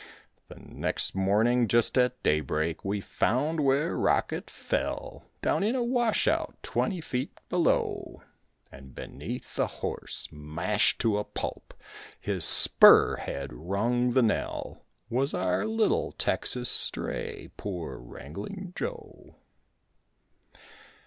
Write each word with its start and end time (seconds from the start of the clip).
The 0.47 0.55
next 0.55 1.13
morning 1.13 1.67
just 1.67 1.95
at 1.95 2.23
day 2.23 2.39
break, 2.39 2.83
we 2.83 3.01
found 3.01 3.59
where 3.59 3.95
Rocket 3.95 4.49
fell, 4.49 5.25
Down 5.43 5.61
in 5.61 5.75
a 5.75 5.83
washout 5.83 6.57
twenty 6.63 6.99
feet 7.01 7.37
below; 7.49 8.23
And 8.71 8.95
beneath 8.95 9.55
the 9.57 9.67
horse, 9.67 10.27
mashed 10.31 10.97
to 11.01 11.19
a 11.19 11.23
pulp, 11.23 11.75
his 12.19 12.43
spur 12.43 13.17
had 13.17 13.53
rung 13.53 14.13
the 14.13 14.23
knell, 14.23 14.81
Was 15.07 15.35
our 15.35 15.67
little 15.67 16.13
Texas 16.13 16.67
stray, 16.67 17.51
poor 17.55 17.99
Wrangling 17.99 18.73
Joe. 18.75 19.35